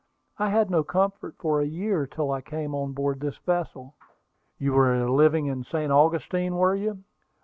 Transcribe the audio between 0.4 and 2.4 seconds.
had no comfort for a year till